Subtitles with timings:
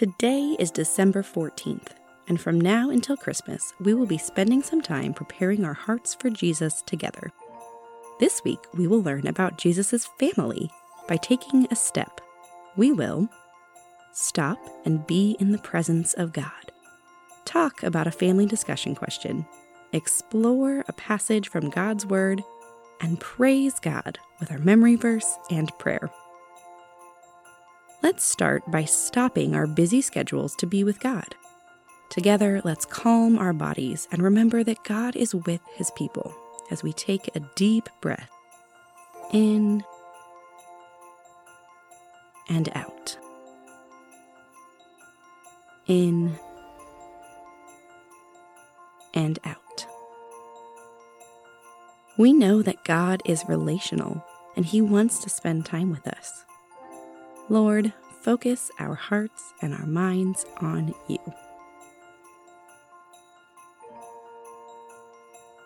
[0.00, 1.88] Today is December 14th,
[2.26, 6.30] and from now until Christmas, we will be spending some time preparing our hearts for
[6.30, 7.30] Jesus together.
[8.18, 10.70] This week, we will learn about Jesus' family
[11.06, 12.22] by taking a step.
[12.78, 13.28] We will
[14.14, 14.56] stop
[14.86, 16.72] and be in the presence of God,
[17.44, 19.44] talk about a family discussion question,
[19.92, 22.42] explore a passage from God's Word,
[23.02, 26.10] and praise God with our memory verse and prayer.
[28.02, 31.34] Let's start by stopping our busy schedules to be with God.
[32.08, 36.34] Together, let's calm our bodies and remember that God is with his people
[36.70, 38.30] as we take a deep breath
[39.34, 39.84] in
[42.48, 43.18] and out.
[45.86, 46.38] In
[49.12, 49.86] and out.
[52.16, 54.24] We know that God is relational
[54.56, 56.46] and he wants to spend time with us.
[57.50, 61.18] Lord, focus our hearts and our minds on you.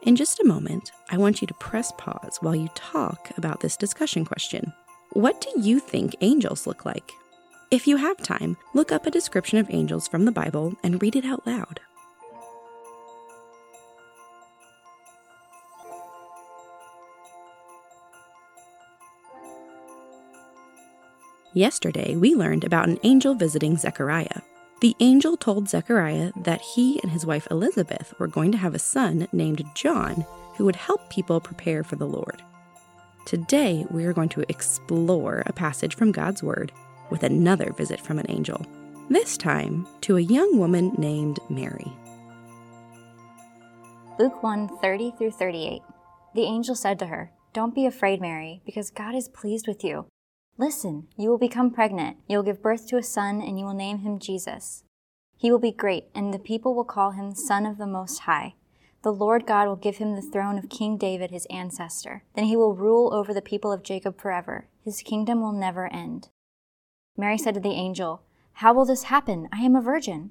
[0.00, 3.76] In just a moment, I want you to press pause while you talk about this
[3.76, 4.72] discussion question.
[5.12, 7.12] What do you think angels look like?
[7.70, 11.14] If you have time, look up a description of angels from the Bible and read
[11.14, 11.80] it out loud.
[21.56, 24.42] Yesterday, we learned about an angel visiting Zechariah.
[24.82, 28.78] The angel told Zechariah that he and his wife Elizabeth were going to have a
[28.78, 30.26] son named John
[30.56, 32.42] who would help people prepare for the Lord.
[33.24, 36.72] Today, we are going to explore a passage from God's Word
[37.08, 38.60] with another visit from an angel,
[39.08, 41.90] this time to a young woman named Mary.
[44.18, 45.80] Luke 1 30 through 38.
[46.34, 50.06] The angel said to her, Don't be afraid, Mary, because God is pleased with you.
[50.58, 52.16] Listen, you will become pregnant.
[52.26, 54.84] You will give birth to a son, and you will name him Jesus.
[55.36, 58.54] He will be great, and the people will call him Son of the Most High.
[59.02, 62.24] The Lord God will give him the throne of King David, his ancestor.
[62.34, 64.66] Then he will rule over the people of Jacob forever.
[64.82, 66.30] His kingdom will never end.
[67.16, 68.22] Mary said to the angel,
[68.54, 69.48] How will this happen?
[69.52, 70.30] I am a virgin.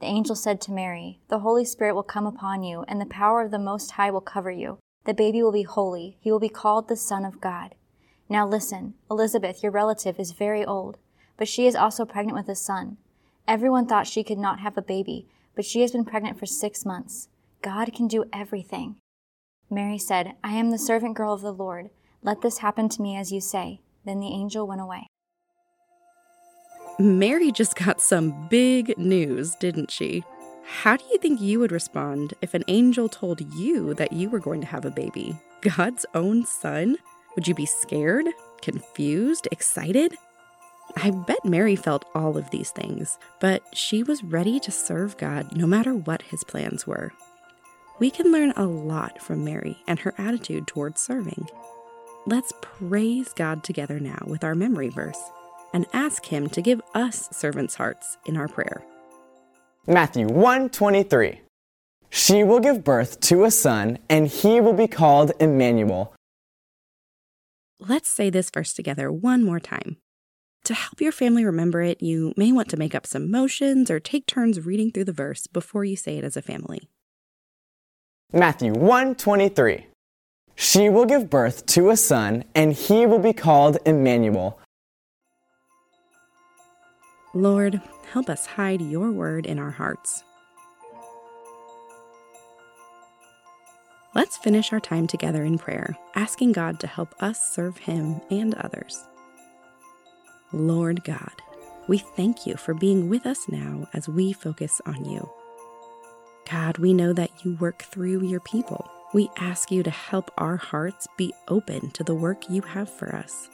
[0.00, 3.40] The angel said to Mary, The Holy Spirit will come upon you, and the power
[3.40, 4.78] of the Most High will cover you.
[5.04, 6.18] The baby will be holy.
[6.20, 7.74] He will be called the Son of God.
[8.32, 10.96] Now listen, Elizabeth, your relative, is very old,
[11.36, 12.96] but she is also pregnant with a son.
[13.46, 16.86] Everyone thought she could not have a baby, but she has been pregnant for six
[16.86, 17.28] months.
[17.60, 18.96] God can do everything.
[19.68, 21.90] Mary said, I am the servant girl of the Lord.
[22.22, 23.82] Let this happen to me as you say.
[24.06, 25.08] Then the angel went away.
[26.98, 30.24] Mary just got some big news, didn't she?
[30.64, 34.40] How do you think you would respond if an angel told you that you were
[34.40, 35.36] going to have a baby?
[35.60, 36.96] God's own son?
[37.34, 38.26] Would you be scared,
[38.60, 40.14] confused, excited?
[40.96, 45.56] I bet Mary felt all of these things, but she was ready to serve God
[45.56, 47.12] no matter what his plans were.
[47.98, 51.46] We can learn a lot from Mary and her attitude towards serving.
[52.26, 55.20] Let's praise God together now with our memory verse
[55.72, 58.82] and ask him to give us servants' hearts in our prayer.
[59.86, 61.40] Matthew 1:23
[62.10, 66.14] She will give birth to a son and he will be called Immanuel,
[67.78, 69.96] Let's say this verse together one more time.
[70.64, 73.98] To help your family remember it, you may want to make up some motions or
[73.98, 76.88] take turns reading through the verse before you say it as a family.
[78.32, 79.86] Matthew 1:23
[80.54, 84.58] She will give birth to a son and he will be called Immanuel.
[87.34, 87.80] Lord,
[88.12, 90.22] help us hide your word in our hearts.
[94.14, 98.54] Let's finish our time together in prayer, asking God to help us serve Him and
[98.54, 99.02] others.
[100.52, 101.32] Lord God,
[101.88, 105.30] we thank you for being with us now as we focus on you.
[106.50, 108.86] God, we know that you work through your people.
[109.14, 113.14] We ask you to help our hearts be open to the work you have for
[113.14, 113.48] us.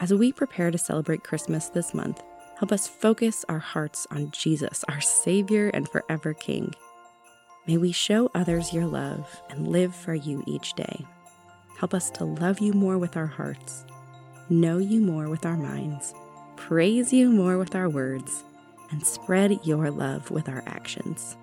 [0.00, 2.22] As we prepare to celebrate Christmas this month,
[2.58, 6.74] help us focus our hearts on Jesus, our Savior and forever King.
[7.68, 11.04] May we show others your love and live for you each day.
[11.78, 13.84] Help us to love you more with our hearts,
[14.48, 16.14] know you more with our minds,
[16.56, 18.42] praise you more with our words,
[18.90, 21.36] and spread your love with our actions.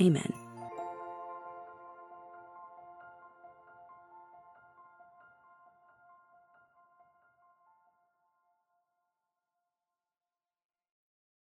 [0.00, 0.32] Amen.